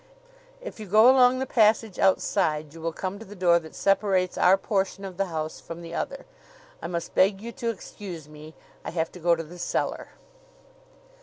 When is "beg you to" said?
7.13-7.69